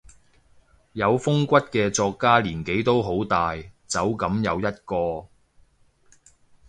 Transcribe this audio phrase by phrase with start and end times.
[0.93, 3.53] 有風骨嘅作家年紀都好大，
[3.85, 5.27] 走噉又一個